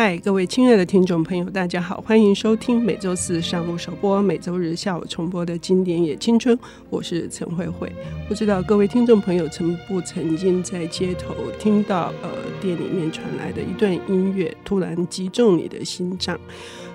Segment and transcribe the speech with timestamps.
[0.00, 6.56] 嗨，各位亲爱的听众朋友，大家好，欢迎收听每周四上午首播、每周日下午重播的经典也青春。
[6.88, 7.92] 我是陈慧慧。
[8.28, 16.38] 不知道各位听众朋友曾不曾经在街头听到呃店里面传来的一段音乐，突然击中你的心脏，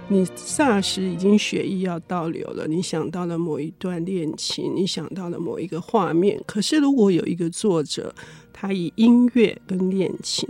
[0.08, 6.42] 你霎时已经血液要倒流了，你想到了某一段恋情，你想到了某一个画面。
[6.48, 8.16] 可是如果有一个作者，
[8.54, 10.48] 他以音乐跟恋情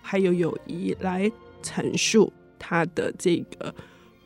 [0.00, 1.28] 还有友谊来。
[1.66, 3.74] 阐述他的这个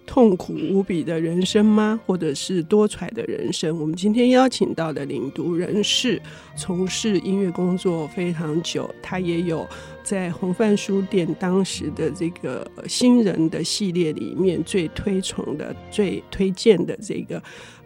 [0.06, 2.00] 痛苦无比的人生吗？
[2.04, 3.78] 或者是多舛的人生？
[3.78, 6.20] 我们今天邀请到的领读人士
[6.56, 9.64] 从事音乐工作非常久，他也有
[10.02, 17.40] 在红帆书店当时的这个新人的系列里面最推崇的、最推荐的这个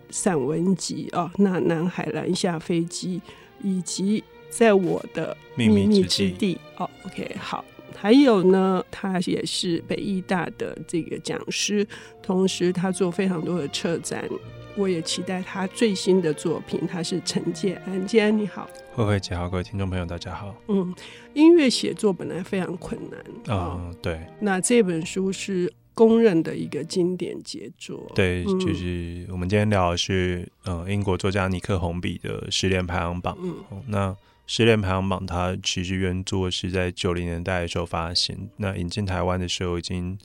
[0.08, 3.20] 散文集哦，那南海拦下飞机，
[3.62, 6.56] 以及在我的秘密之地。
[6.78, 7.62] 哦，OK，好。
[7.96, 11.86] 还有呢，他也是北艺大的这个讲师，
[12.22, 14.28] 同时他做非常多的策展。
[14.76, 16.86] 我也期待他最新的作品。
[16.86, 20.54] 他是陈建安，建安你好，慧慧姐好，各位听众朋友大家好。
[20.66, 20.92] 嗯，
[21.32, 24.20] 音乐写作本来非常困难啊、嗯，对。
[24.40, 33.38] 那这本书是公认的一个经典杰作，对，就是我们今天聊的是呃英国作家尼克红笔的失恋排行榜。
[33.40, 33.54] 嗯，
[33.86, 34.14] 那。
[34.46, 40.18] 失恋排行榜，它其实原作是在九零年代的时候发行，那引进台湾的时候已经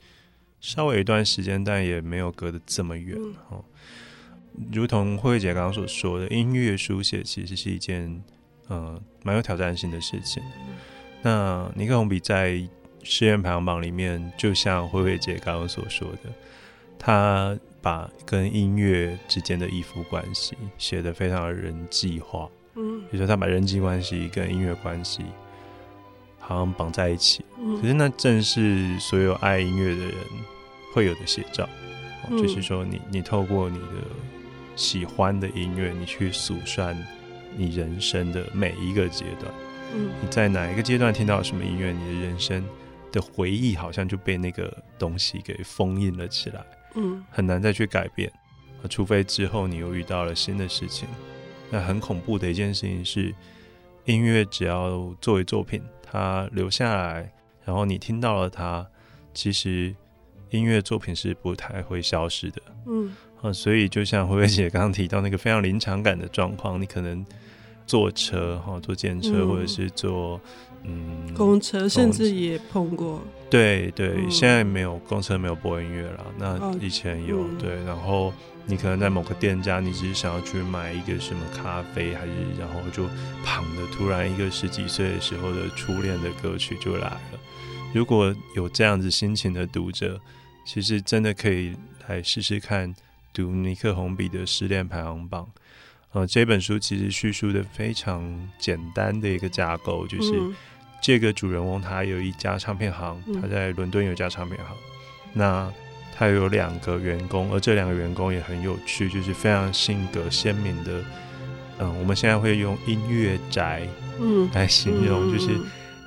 [0.60, 3.16] 稍微有一段时间，但也没有隔得这么远
[3.48, 3.64] 哦。
[4.72, 8.22] 如同慧慧姐刚刚所说的，音乐书写其实是一件
[8.68, 10.42] 呃蛮有挑战性的事情。
[11.22, 12.62] 那尼克红笔在
[13.02, 16.30] 失恋排行榜里面，就像慧慧姐刚刚所说的，
[16.98, 22.46] 他把跟音乐之间的依附关系写得非常的人际化。
[23.10, 25.24] 嗯，比如说他把人际关系跟音乐关系
[26.38, 27.44] 好像绑在一起，
[27.80, 30.14] 可是那正是所有爱音乐的人
[30.94, 31.68] 会有的写照，
[32.30, 33.86] 就是说你你透过你的
[34.74, 36.96] 喜欢的音乐，你去数算
[37.56, 39.52] 你人生的每一个阶段，
[40.22, 42.64] 你在哪一个阶段听到什么音乐，你的人生
[43.12, 48.32] 的回忆好像就被那个东西给封印了起来，嗯，很难再去改变，
[48.88, 51.08] 除非之后你又遇到了新的事情。
[51.70, 53.32] 那很恐怖的一件事情是，
[54.04, 57.32] 音乐只要作为作品，它留下来，
[57.64, 58.84] 然后你听到了它，
[59.32, 59.94] 其实
[60.50, 62.60] 音乐作品是不太会消失的。
[62.86, 67.24] 嗯，啊，所以就像慧慧姐刚刚提到那个非常临场感的状况，你可能
[67.86, 70.40] 坐车哈，坐电车，或者是坐
[70.82, 73.22] 嗯公车，甚至也碰过。
[73.48, 78.32] 对对，嗯、现在没有公车没有播音乐了，那以前有、嗯、对，然后。
[78.70, 83.08] 你可能在某个店家，你只是想要去买一个什么咖啡，还是然后就
[83.44, 87.20] 旁的突然一个十几岁的时候的初恋的歌曲就来了。
[87.92, 90.20] 如果有这样子心情的读者，
[90.64, 91.74] 其实真的可以
[92.06, 92.94] 来试试看
[93.32, 95.50] 读尼克红笔的失恋排行榜。
[96.12, 100.32] 呃，这本书其实叙述的非常简单的一个架构，就是
[101.02, 104.76] 这个主人翁他有一家唱片行，他在伦敦有一家唱片行，
[105.32, 105.72] 那。
[106.20, 111.00] 他有两个员工，而这两个员工也很有趣，就是非常性格鲜明的。
[111.78, 113.88] 嗯，我们现在会用音乐宅，
[114.20, 115.58] 嗯，来形容，就是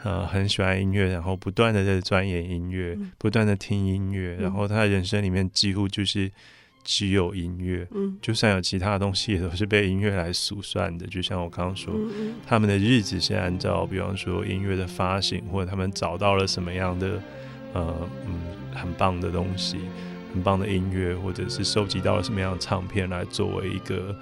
[0.03, 6.31] 呃很喜欢音乐，然后不断的在钻研音乐，不断的听音乐，然后他人生里面几乎就是
[6.83, 11.07] 只有音乐，嗯，就算有其他的东西，也都是被音乐来数算的。
[11.07, 11.91] 就像我刚刚说，
[12.45, 17.19] 他们的日子是按照，比方说音乐的发行，或者他们找到了什么样的，
[17.73, 18.39] 呃，嗯。
[18.75, 19.77] 很棒的东西，
[20.33, 24.15] 很棒的音乐，或者是收集到了什么样的唱片来作为一个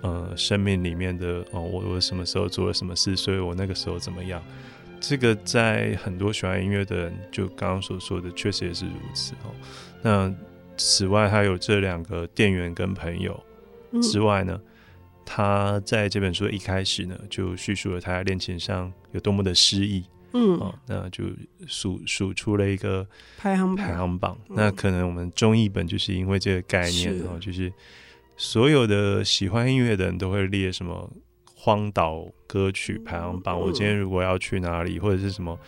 [0.00, 4.42] 呃生命里面的哦，我我什么时候做了什么事，所以我那个时候怎么样？
[5.00, 9.54] 这个在很多喜欢音乐的人，就刚刚所说的，确实也是如此哦。
[10.02, 10.34] 那
[10.76, 13.40] 此外，还有这两个店员跟朋友
[14.02, 14.60] 之外呢，
[15.24, 20.04] 他在这本书的一开始呢，就叙述了他在恋情上有多么的失意。
[20.32, 21.24] 嗯，哦，那就
[21.66, 23.06] 数数出了一个
[23.38, 24.36] 排行排行榜。
[24.48, 27.72] 那可能我们中译本就是因为这个概念，哦，就是
[28.36, 31.10] 所有的喜欢音乐的人都会列什么
[31.54, 33.60] 荒岛歌曲排行榜。
[33.60, 35.58] 我今天如果要去哪里，或者是什么。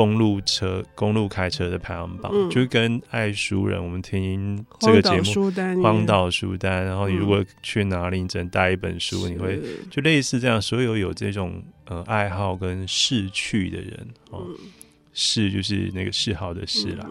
[0.00, 6.86] 公路车、公路开车的排行榜，嗯、就跟爱书人，我们听这个节目，荒岛书单。
[6.86, 9.60] 然后你如果去哪里，你只能带一本书，嗯、你会
[9.90, 10.62] 就类似这样。
[10.62, 14.46] 所有有这种呃爱好跟嗜趣的人，哦，
[15.12, 17.06] 嗜、嗯、就是那个嗜好的嗜啦，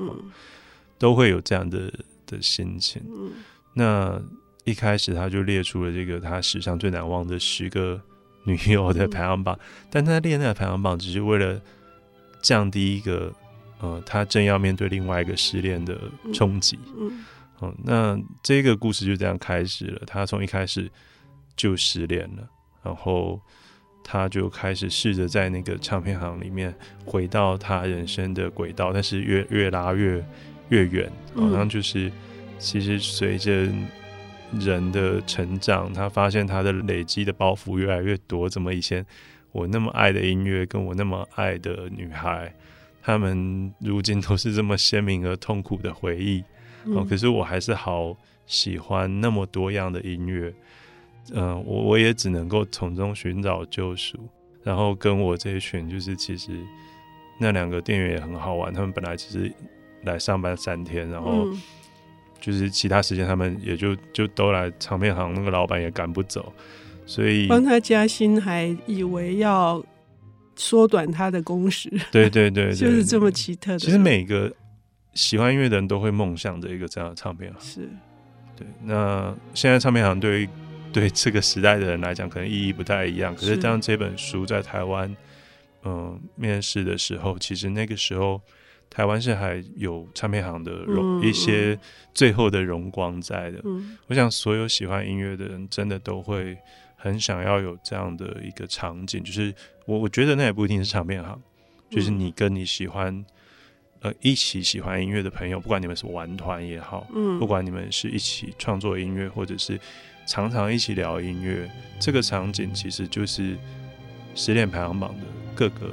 [0.98, 1.94] 都会有这样的
[2.26, 3.00] 的心情。
[3.06, 3.34] 嗯、
[3.76, 4.20] 那
[4.64, 8.02] 一开始他就列出了这个他史上最难忘的十个
[8.46, 11.62] 女友的排行榜，嗯、但他列那个排行榜只是为了。
[12.42, 13.34] 降低一个
[13.80, 16.00] 呃，他正要面对另外一个失恋的
[16.34, 16.78] 冲击。
[16.98, 17.26] 嗯，
[17.62, 20.02] 嗯，那这个故事就这样开始了。
[20.06, 20.90] 他从一开始
[21.56, 22.50] 就失恋了，
[22.84, 23.40] 然后
[24.04, 26.74] 他就开始试着在那个唱片行里面
[27.06, 30.26] 回到他人生的轨道，但是越越拉越
[30.70, 32.12] 越远，好像就是
[32.58, 33.68] 其实随着
[34.60, 38.50] 人的成长，他发现他的累积的包袱越来越多。
[38.50, 39.06] 怎么以前
[39.52, 42.54] 我那么爱的音乐，跟我那么爱的女孩，
[43.02, 46.44] 他们如今都是这么鲜明而痛苦的回忆，
[46.86, 48.16] 嗯、哦，可是我还是好
[48.46, 50.54] 喜欢那么多样的音乐，
[51.32, 54.18] 嗯、呃，我我也只能够从中寻找救赎，
[54.64, 56.52] 然后跟我这一群就是其实
[57.40, 59.52] 那两个店员也很好玩，他们本来只是
[60.04, 61.48] 来上班三天，然后
[62.40, 66.54] 就是其他时间他们也就就都来唱片行，那个老板也赶不走，
[67.10, 69.84] 所以帮他加薪还以为要。
[70.62, 73.80] 缩短他的工时，对对对， 对，就是这么奇特的。
[73.80, 74.54] 其实每个
[75.14, 77.90] 喜欢音乐的人都会梦想着一个这样的唱片行，是
[78.58, 78.68] 对。
[78.84, 80.50] 那现在唱片行对于
[80.92, 83.34] 对这个时代的人来讲，可能意义不太一样。
[83.34, 85.10] 可是当这本书在台湾
[85.84, 88.42] 嗯、呃、面试的时候，其实那个时候
[88.90, 91.80] 台湾是还有唱片行的荣、嗯、一些
[92.14, 93.62] 最后的荣光在的。
[93.64, 96.58] 嗯，我想所有喜欢音乐的人真的都会。
[97.02, 99.56] 很想要有这样的一个场景，就是
[99.86, 101.42] 我我觉得那也不一定是唱片行，
[101.90, 103.26] 就是你跟你喜欢
[104.02, 109.80] 呃一起喜欢音乐的朋友，不管你们是玩团也好，嗯，不管你们是一起创作音乐，或者是
[110.28, 113.58] 常常一起聊音乐，这个场景其实就是
[114.36, 115.26] 失恋排行榜的
[115.56, 115.92] 各个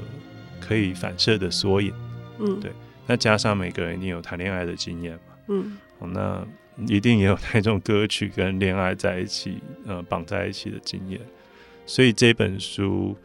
[0.61, 1.95] 可以反射的缩影，
[2.41, 2.73] 嗯，对。
[3.07, 6.45] 那加上每个人一定有谈恋爱的经验嘛，嗯，好，那。
[6.87, 11.19] 一定也有那种歌曲跟恋爱在一起，呃，绑在一起的经验。
[11.87, 13.17] 所以这本书，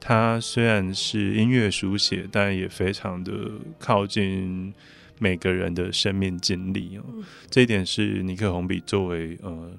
[0.00, 3.32] 它虽然是音乐书写，但也非常的
[3.78, 4.74] 靠近
[5.20, 7.04] 每个人的生命经历哦。
[7.48, 9.70] 这一点是尼克红比作为呃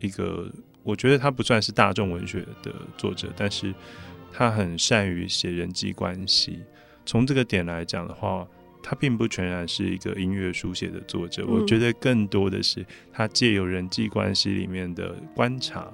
[0.00, 0.48] 一个，
[0.84, 3.74] 我觉得他不算是大众文学的作者，但是
[4.32, 6.60] 他很善于写人际关系。
[7.04, 8.46] 从这个点来讲的话。
[8.82, 15.92] 他并不全然是一个音乐书写的作者，我觉得更多的是他借由人际关系里面的观察，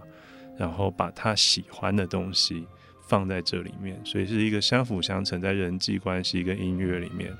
[0.56, 2.64] 然后把他喜欢的东西
[3.08, 7.32] 放在这里面，所以是一个相辅相成在人际关系跟音乐里面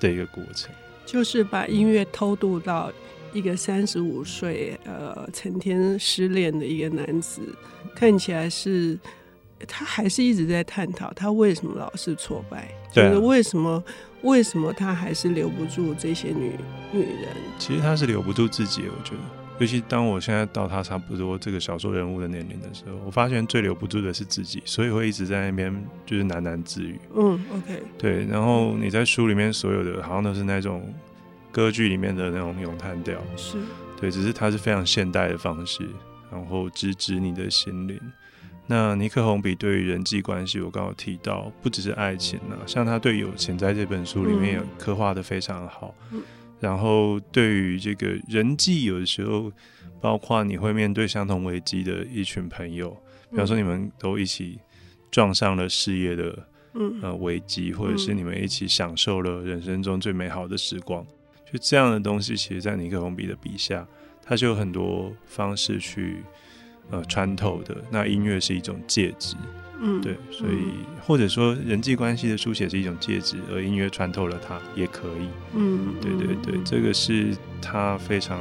[0.00, 0.74] 的一个过程。
[1.04, 2.90] 就是把音乐偷渡到
[3.32, 7.42] 一个三十五岁呃成天失恋的一个男子，
[7.94, 8.98] 看起来是
[9.68, 13.84] 他还是一直在探讨他为什么老是挫败，就是为什么。
[14.26, 16.52] 为什么他还是留不住这些女
[16.92, 17.28] 女人？
[17.58, 19.20] 其实他是留不住自己，我觉得。
[19.58, 25.74] 尤其当我现在到他差不多这个小说人物的年龄的时候，我发现最留不住的是自己，所以会一直在那边
[26.04, 27.00] 就是喃喃自语。
[27.14, 27.82] 嗯，OK。
[27.96, 30.92] 对，然后你在书里面所有的，好像都是那种
[31.50, 33.18] 歌剧里面的那种咏叹调。
[33.36, 33.56] 是。
[33.98, 35.88] 对，只是它是非常现代的方式，
[36.30, 37.98] 然后直指你的心灵。
[38.68, 45.94] 那尼克红笔对于人际关系，我刚刚提到，不只是爱情啊，像他对友情，在这本书里面也刻画的非常好。
[46.58, 49.52] 然后对于这个人际，有的时候，
[50.00, 52.90] 包括你会面对相同危机的一群朋友，
[53.30, 54.58] 比方说你们都一起
[55.12, 56.48] 撞上了事业的
[57.02, 61.06] 呃危机，或者是你们一起享受了人生中最美好的时光，
[61.52, 63.86] 就这样的东西，其实，在尼克红笔的笔下，
[64.24, 66.24] 他就有很多方式去。
[66.90, 69.34] 呃，穿透的那音乐是一种介质，
[69.80, 78.40] 嗯，对，所以或者说人际关系的书写是一种介质，而音乐穿透了它也可以，嗯，对对对，这个是他非常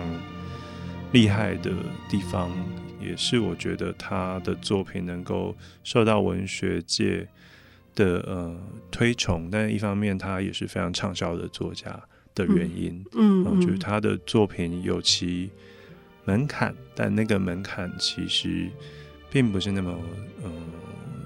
[1.11, 1.71] 厉害的
[2.07, 2.51] 地方，
[3.01, 7.27] 也是我觉得他的作品能够受到文学界
[7.95, 8.55] 的呃
[8.91, 11.99] 推崇，但一方面他也是非常畅销的作家
[12.35, 15.49] 的原因，嗯，我觉得他的作品有其。
[16.25, 18.67] 门槛，但那个门槛其实
[19.29, 19.95] 并不是那么
[20.43, 20.51] 嗯、呃、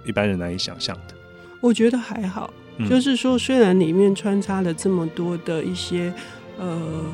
[0.05, 1.15] 一般人难以想象的。
[1.61, 6.13] 我觉得还好，嗯、就是说，虽然里面穿插了这么多的一些
[6.57, 7.05] 呃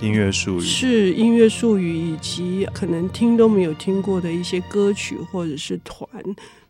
[0.00, 6.08] 音乐术语，是音乐术语，以及可能听都没有听过的一些歌曲或者是团，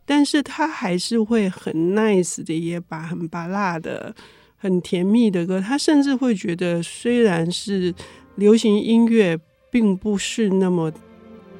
[0.06, 4.14] 但是他还是会很 nice 的，也把很巴辣的、
[4.56, 7.94] 很甜蜜的歌，他甚至会觉得，虽然是
[8.36, 9.38] 流行音乐。
[9.70, 10.92] 并不是那么，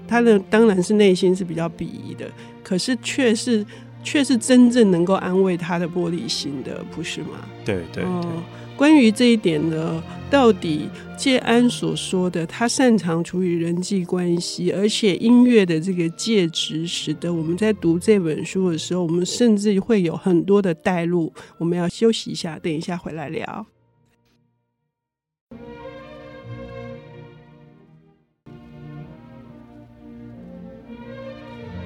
[0.06, 2.30] 他的当然是内心是比较鄙夷的，
[2.62, 3.64] 可是却是
[4.02, 7.46] 却是真正能够安慰他的玻璃心的，不是吗？
[7.64, 8.04] 对对对。
[8.04, 8.42] 嗯，
[8.76, 21.30] 关于这一点呢，到底介安所说的，他擅长处理人际关系，而且音乐的这个介质，使得我们在读这本书的时候，我们甚至会有很多的带入。
[21.58, 23.66] 我们要休息一下，等一下回来聊。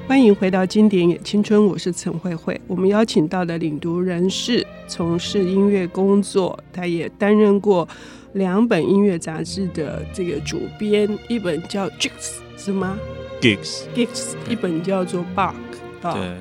[0.06, 2.60] 欢迎回到经典也青春，我是陈慧慧。
[2.66, 7.88] 我们邀请到的领读人士从事音乐工作，他也担任过
[8.34, 12.10] 两本音乐杂志的这个主编，一本叫《Gigs》
[12.62, 12.98] 是吗
[13.40, 15.54] ？Gigs Gigs，一本叫做《Bark》
[16.06, 16.12] 啊。
[16.12, 16.36] 对。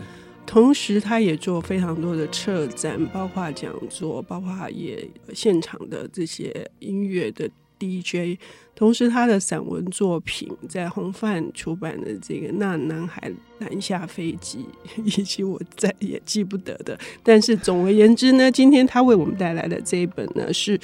[0.45, 7.49] 同时，他也做非常多的策展，包括讲座，包括也现场的这些音乐的。
[7.83, 8.39] DJ，
[8.73, 14.65] 同时他的散文作品在红范出版的这个《那男孩南下飞机》，
[15.03, 16.97] 以及我再也记不得的。
[17.21, 20.79] 但是总而言之呢，今天他为我们带来的这一本呢，是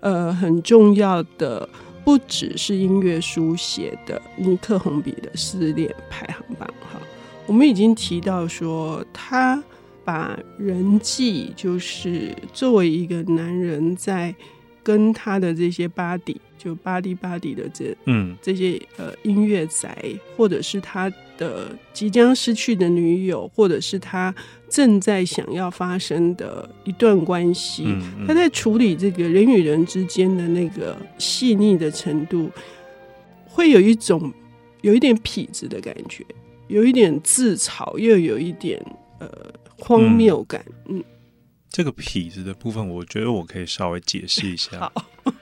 [0.00, 1.68] 呃很重要的，
[2.04, 6.68] 不只是音乐书写的尼克红笔的失恋排行榜。
[6.80, 7.00] 哈，
[7.46, 9.62] 我们已经提到说，他
[10.04, 14.34] 把人际就是作为一个男人在。
[14.88, 18.34] 跟他的这些 body 就 body body 的这嗯。
[18.40, 19.94] 这些呃音乐宅，
[20.34, 24.34] 或者是他的即将失去的女友，或者是他
[24.66, 32.50] 正在想要发生的一段关系，嗯嗯、他在处理这个人与人之间的那个细腻的程度，
[33.44, 34.32] 会有一种
[34.80, 36.24] 有一点痞子的感觉，
[36.68, 38.82] 有一点自嘲，又有一点
[39.18, 39.28] 呃
[39.78, 40.96] 荒谬感，嗯。
[40.98, 41.04] 嗯
[41.70, 44.80] 这个痞子的部分，我觉得我可以稍微解释一下。
[44.80, 45.04] 好，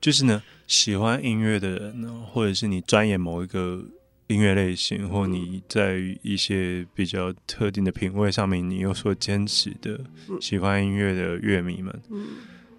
[0.00, 3.84] 就是呢，喜欢音乐的人呢，或者是你钻研某一个
[4.28, 10.00] 音乐类型，或你在一些比较特定的品味上面，你有所坚持的，
[10.40, 12.00] 喜欢音乐的乐迷们，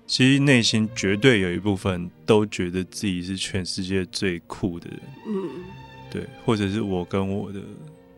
[0.08, 5.00] 其实内心绝对有一部分都觉得自己是全世界最酷的人。
[5.28, 5.50] 嗯，
[6.10, 7.62] 对，或者是我跟我的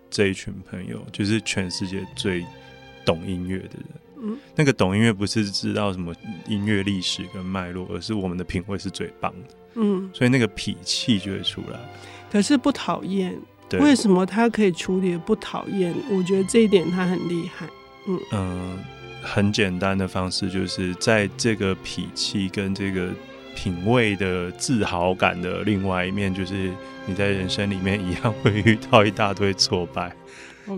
[0.09, 2.45] 这一群朋友，就是全世界最
[3.03, 4.02] 懂音乐的人。
[4.55, 6.13] 那个懂音乐不是知道什么
[6.47, 9.55] 音乐历史跟脉络，而是我们的品味是最棒的。
[9.75, 11.79] 嗯，所以那个脾气就会出来。
[12.31, 13.37] 可是不讨厌，
[13.79, 15.93] 为什么他可以处理不讨厌？
[16.09, 17.67] 我觉得这一点他很厉害。
[18.07, 18.79] 嗯嗯、呃，
[19.21, 23.09] 很简单的方式就是在这个脾气跟这个
[23.55, 26.71] 品味的自豪感的另外一面，就是
[27.05, 30.15] 你在人生里面一样会遇到一大堆挫败。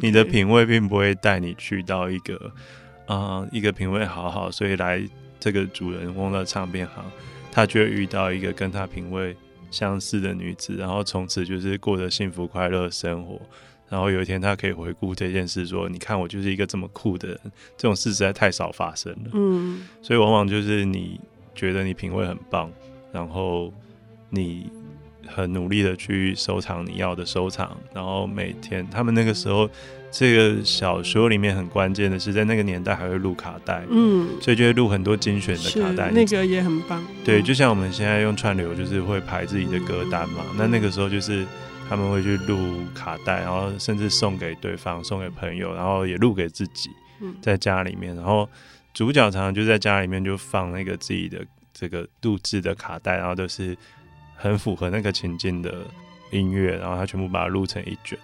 [0.02, 2.52] 你的品味并不会带你去到一个。
[3.06, 5.02] 啊、一个品味好好，所以来
[5.40, 7.06] 这个主人翁的唱片行，
[7.52, 9.36] 他就会遇到一个跟他品味
[9.70, 13.40] 相似的女子，然后从此就是过着幸福快乐生活。
[13.88, 17.40] 然后有一天，他可以回顾这件事，说：“你看，我就是一个这么酷的人。”
[17.78, 19.30] 这种事实在太少发生了。
[19.34, 21.20] 嗯，所以往往就是你
[21.54, 22.72] 觉得你品味很棒，
[23.12, 23.72] 然后
[24.32, 24.68] 你
[25.28, 29.70] 很努力的去收藏你要的收藏，然后每天他们那个时候。
[30.18, 37.04] 这个小说里面很关键的是，在那个年代还会录卡带，嗯，所以就会录很多精选的卡带，那个也很棒。
[37.26, 40.46] 对，就像我们现在用串流，就是会排自己的歌单嘛。
[40.52, 41.46] 嗯、那那个时候就是
[41.90, 46.90] 他们会去录卡带，然后甚至送给对方、送给朋友，然后也录给自己，
[47.42, 48.16] 在家里面。
[48.16, 48.50] 然后
[48.94, 53.76] 主角常常就在家里面就放那个自己的这个录制的卡带，然后都是
[54.38, 55.80] 很符合那个情境的
[56.32, 58.18] 音乐，然后他全部把它录成一卷。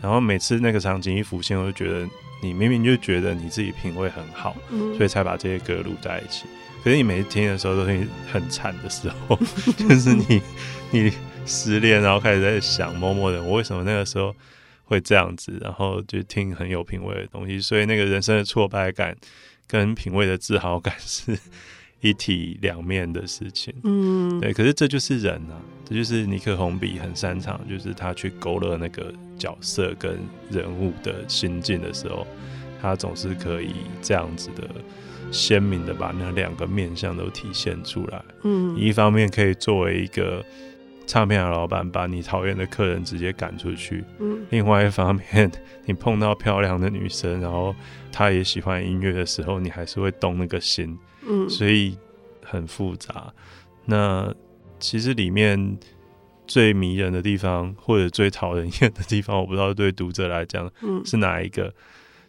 [0.00, 2.08] 然后每次那个场景一浮现，我就觉得
[2.42, 6.46] 你明明就觉得你自己品味很好，嗯、所以才把这些歌录在一起。
[6.82, 9.36] 可是你每次听的时候都是很惨的时候，
[9.88, 10.40] 就是你
[10.90, 11.12] 你
[11.44, 14.34] 失恋，然后开始在想某某人，我为什么那个时候
[14.84, 15.58] 会这样子？
[15.60, 19.16] 然后就听很有品味的东西，所以那个人生的挫败感
[19.66, 21.38] 跟品味的自豪感是。
[22.02, 25.56] 一体两面的事情，嗯，对，可是这就是人啊，
[25.88, 30.18] 这就是尼克红笔很擅长，就是他去勾勒那个角色跟
[30.50, 32.26] 人物的心境的时候，
[32.80, 34.68] 他总是可以这样子的
[35.30, 38.22] 鲜明的把那两个面相都体现出来。
[38.42, 40.44] 嗯，一方面可以作为一个
[41.06, 45.50] 唱片的老板，把你讨厌的客人直接赶出去，嗯，另外一方面，
[45.84, 47.74] 你碰到漂亮的女生，然后
[48.10, 50.98] 她也喜欢音乐的时候，你还是会动那个心。
[51.28, 51.96] 嗯，所以
[52.44, 53.32] 很复杂。
[53.84, 54.32] 那
[54.78, 55.78] 其实里面
[56.46, 60.70] 最迷人的地方，或者最讨人厌的地方，我不知道对读者来讲
[61.04, 61.64] 是哪一个。
[61.64, 61.74] 嗯，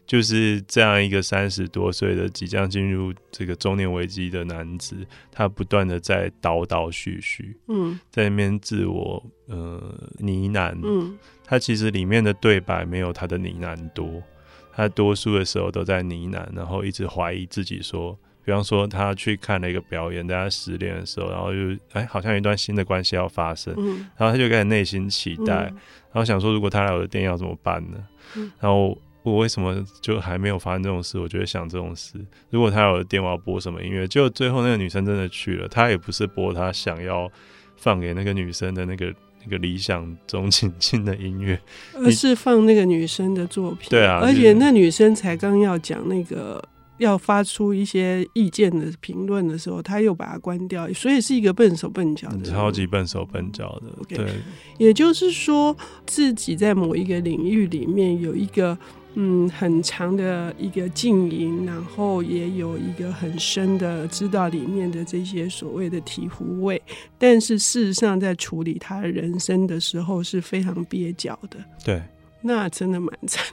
[0.07, 4.95] 就是这样一个三十多岁的即将进入这个中年危机的男子，
[5.29, 9.77] 他不断的在叨叨絮絮，嗯，在那边自我呃
[10.19, 10.74] 呢喃。
[10.81, 14.24] 嗯，他其实里面的对白没有他的呢喃多，
[14.71, 18.17] 他多数的时候都在呢喃，然后一直怀疑自己说。
[18.48, 21.60] 比方说，他去看了一个表演，大家失恋的时候，然后就
[21.92, 25.75] 哎，好像有一段新的关系要发生，嗯、然后他就开始内心期待，嗯、
[26.13, 27.98] 然后想说，如果他来我的店要怎么办呢？
[28.38, 31.20] 嗯、然后我为什么就还没有发生这种事？
[31.20, 32.18] 我就会想这种事。
[32.50, 34.08] 如果他来我的店，我要播什么音乐？
[34.08, 37.30] 就最后那个女生真的去了，她也不是播她想要
[37.75, 41.60] 放给那个女生的那个那一个理想中情境的音乐，
[41.96, 43.89] 而是放那个女生的作品。
[43.89, 46.63] 对啊，而且那女生才刚要讲那个
[46.98, 54.04] 要发出一些意见的评论的时候，他又把它关掉，所以是一个笨手笨脚的，超级笨手笨脚的。
[54.04, 54.18] Okay.
[54.18, 54.34] 对，
[54.77, 55.75] 也就是说
[56.06, 58.77] 自己在某一个领域里面有一个。
[59.20, 66.80] 嗯，很长的一个经营，然后也有一个很深的知道里面的这些所谓的醍醐味，
[67.18, 71.58] 但是事实上在处理他人生的时候是非常蹩脚的。
[71.84, 72.00] 对，
[72.42, 73.44] 那真的蛮惨。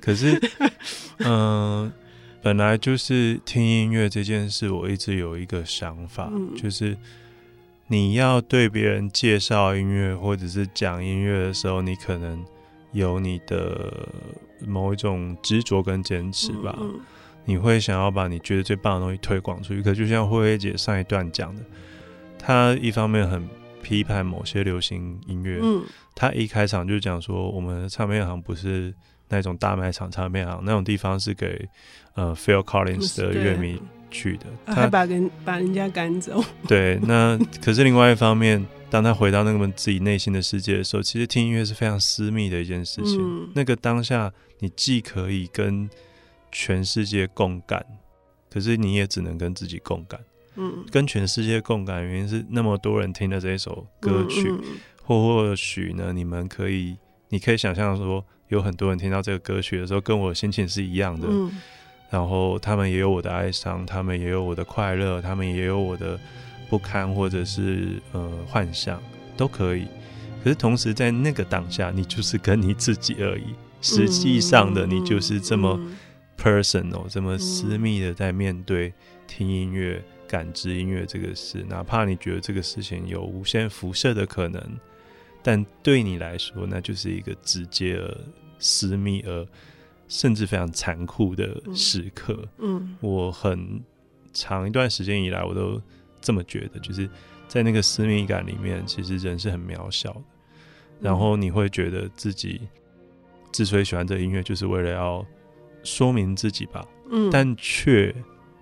[0.00, 0.40] 可是，
[1.18, 1.92] 嗯、呃，
[2.46, 6.96] 本来就是听音乐这件事，我一直有一个想法，嗯、就是
[7.88, 12.44] 你要对别人介绍音乐或者是讲音乐的时候，你可能。
[12.92, 14.08] 有你的
[14.66, 17.00] 某一种执着跟坚持吧，嗯嗯，
[17.44, 19.82] 你会想要把你觉得最棒的东西推广出去。
[19.82, 21.62] 可就像慧慧姐上一段讲的，
[22.38, 23.46] 她一方面很
[23.82, 25.82] 批判某些流行音乐，嗯，
[26.14, 28.94] 她一开场就讲说，我们的唱片行不是
[29.28, 31.68] 那种大卖场唱片行，那种地方是给
[32.14, 33.80] 呃 Phil Collins 的乐迷
[34.10, 36.42] 去的，他还把人把人家赶走。
[36.68, 38.64] 对，那可是另外一方面。
[38.88, 43.18] 当他回到那个自己内心的世界的时候，其实听音乐是非常私密的一件事情。
[43.20, 45.90] 嗯、那个当下，你既可以跟
[46.52, 47.84] 全世界共感，
[48.48, 50.20] 可是你也只能跟自己共感。
[50.54, 56.96] 嗯，跟全世界共感原因是那么多人听了这一首歌曲，嗯嗯、或或许呢，你们可以，
[57.28, 61.26] 你可以想象说，有很多人听到这个歌曲的时候，跟我心情是一样的。
[61.30, 61.60] 嗯、
[62.10, 66.18] 然后他们也有我的哀伤，他们也有我的快乐，他们也有我的。
[66.68, 69.00] 不堪，或者是呃幻想
[69.36, 69.86] 都可以，
[70.42, 73.54] 可是同时在那个当下，你就是跟你自己而已。
[73.80, 75.78] 实际上的你就是这么
[76.36, 78.92] personal，这么私密的在面对
[79.28, 81.64] 听音乐、感知音乐这个事。
[81.68, 84.60] 哪怕你觉得这个事情有无限辐射的可能，
[85.46, 88.18] 但对你来说，那就是一个直接而
[88.58, 89.46] 私密而
[90.08, 92.36] 甚至非常残酷的时刻。
[92.58, 93.80] 嗯，我很
[94.32, 95.80] 长一段时间以来，我都。
[96.18, 97.08] 这么觉得，就是
[97.46, 100.22] 在那个私密感里面，其实人是很渺小的。
[100.98, 102.62] 然后你会觉得自己
[103.52, 105.24] 之所以喜欢这音乐，就是为了要
[105.84, 106.84] 说明自己吧。
[107.12, 108.12] 嗯，但却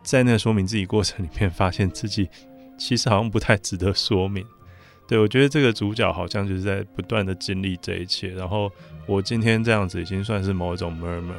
[0.02, 2.28] 在那个说明自己过程里面，发现自己
[2.76, 4.44] 其实好像不太值得说明。
[5.06, 8.28] 对，我觉得这个主角好像就是在不断的经历这一切。
[8.30, 8.70] 然后
[9.06, 11.34] 我今天这样子已经算是某一种 murmur，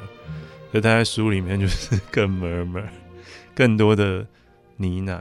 [0.72, 2.86] 可他在书里面就是 更 murmur，
[3.56, 4.26] 更多的
[4.78, 5.20] 呢喃。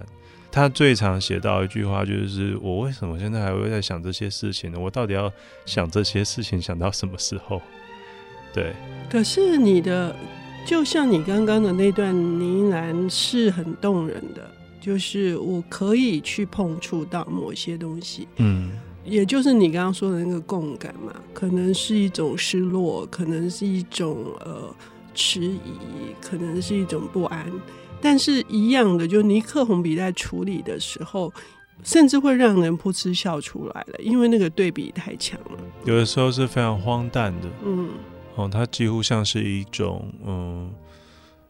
[0.53, 4.79] 他最常写到一句话，就是我为什么现在还会在想这些事情呢？
[4.79, 5.33] 我到底要
[5.67, 7.61] 想这些事情想到什么时候？
[8.53, 8.73] 对。
[9.11, 10.15] 可是你的，
[10.65, 14.49] 就像你刚刚的那段呢喃是很动人的，
[14.85, 18.71] 就是我可以去碰触到某些东西，嗯，
[19.03, 24.75] 也就是你刚刚说的那个共感嘛，可能是一种失落，可能是一种呃
[25.15, 25.59] 迟疑，
[26.21, 27.51] 可能是一种不安。
[27.99, 31.33] 但是一样的，就尼克红笔在处理的时候，
[31.83, 35.59] 甚至会让人噗嗤笑出来了，因为那个对比太强了。
[35.87, 37.89] 有的时候是非常荒诞的，嗯，
[38.35, 40.71] 哦，它几乎像是一种嗯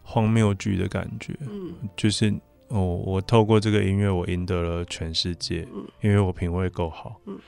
[0.05, 2.33] 荒谬剧的感觉，嗯，就是
[2.69, 7.39] 哦，我透过这个音乐，我赢得了全世界，嗯，因为我品味够好，嗯，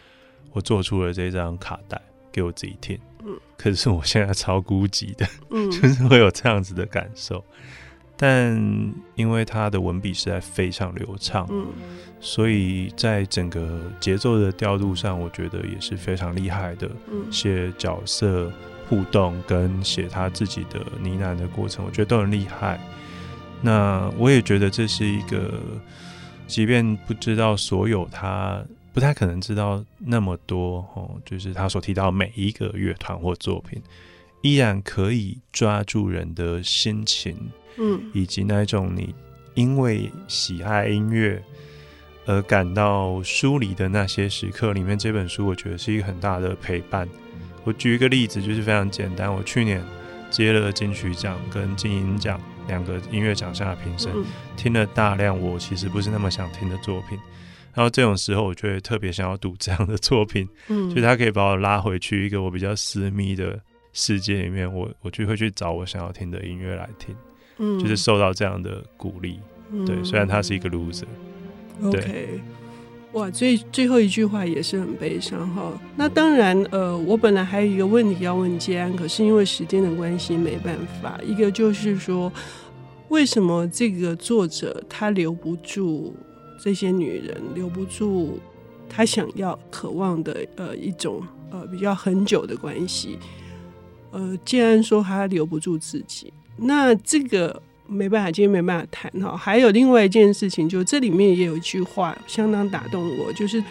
[0.53, 2.01] 我做出了这张卡带
[2.31, 7.43] 给我自己听，嗯，可是我现在超孤寂的，嗯， 就是会有这样子的感受。
[8.19, 8.57] 但
[9.15, 11.67] 因为他的文笔实在非常流畅，嗯，
[12.19, 16.91] 所以在整个节奏的调度上，我觉得也是非常厉害的。
[17.11, 18.51] 嗯，写角色
[18.89, 22.81] 互动跟写他自己的呢喃的过程，我觉得都很厉害。
[23.63, 25.61] 那我也觉得这是一个，
[26.47, 33.83] 即便不知道所有，他不太可能知道那么多哦，就是他所提到每一个乐团或作品，
[34.43, 37.37] 依然可以抓住人的心情。
[37.79, 39.15] 嗯，以及那一种你
[39.53, 41.43] 因为喜爱音乐
[42.25, 47.07] 而感到疏离的那些时刻里面，这本书我觉得是一个很大的陪伴。
[47.65, 49.31] 我举一个例子，就是非常简单。
[49.31, 49.85] 我去年
[50.31, 54.13] 接了金曲奖跟金音奖两个音乐奖项的评审，
[54.57, 57.19] 听了大量我其实不是那么想听的作品。
[57.75, 63.61] 然后这种时候，我就会特别想要读这样的作品，嗯，就他可以把我拉回去一个我比较私密的
[63.93, 67.15] 世界里面，我我就会去找我想要听的音乐来听。
[67.59, 69.39] 嗯，就是受到这样的鼓励，
[69.71, 71.05] 嗯、对，虽然他是一个 loser。
[71.83, 72.41] OK，
[73.17, 75.73] 哇，最最后一句话也是很悲伤哈。
[75.97, 81.19] 那当然，呃，我本来还有一个问题要问建安，可是因为时间的关系没办法。
[81.25, 82.31] 一个就是说，
[83.09, 86.15] 为什么这个作者他留不住
[86.61, 88.39] 这些女人，留不住
[88.87, 93.19] 他想要渴望的呃一种呃比较很久的关系。
[94.11, 99.37] 呃，既然说他留不住自己，那这个没办法，今天没办法谈哈。
[99.37, 103.63] 还有另外一件事情，就这里面也有一句话相当打动我，就是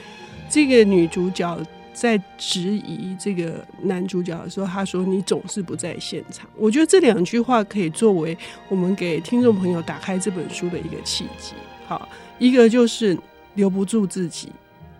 [0.49, 1.59] 这个女主角。
[1.97, 11.53] 在质疑这个男主角的时候，她说：“你总是不在现场。”我觉得这两句话可以作为我们给听众朋友打开这本书的一个契机。
[11.87, 13.17] 好，一个就是
[13.53, 14.49] 留不住自己，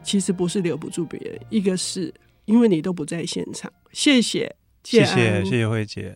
[0.04, 2.14] 其实不是留不住别人，一个是
[2.46, 3.70] 因为你都不在现场。
[3.92, 6.16] 谢谢，谢谢，谢谢慧姐。